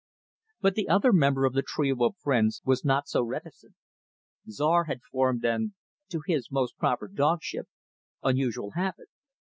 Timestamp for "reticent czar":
3.21-4.85